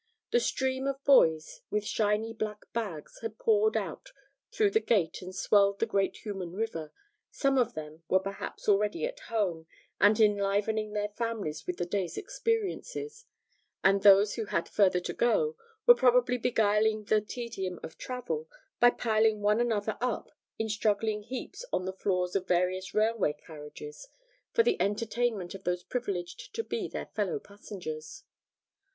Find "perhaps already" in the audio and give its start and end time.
8.19-9.05